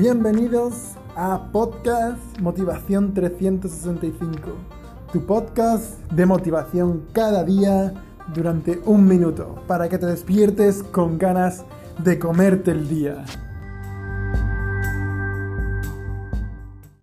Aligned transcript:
Bienvenidos 0.00 0.94
a 1.14 1.50
Podcast 1.52 2.40
Motivación 2.40 3.12
365, 3.12 4.48
tu 5.12 5.26
podcast 5.26 6.00
de 6.10 6.24
motivación 6.24 7.04
cada 7.12 7.44
día 7.44 7.92
durante 8.34 8.80
un 8.86 9.06
minuto 9.06 9.62
para 9.66 9.90
que 9.90 9.98
te 9.98 10.06
despiertes 10.06 10.82
con 10.82 11.18
ganas 11.18 11.66
de 12.02 12.18
comerte 12.18 12.70
el 12.70 12.88
día. 12.88 13.26